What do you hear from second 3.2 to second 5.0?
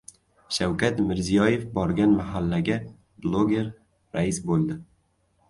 bloger rais bo‘ldi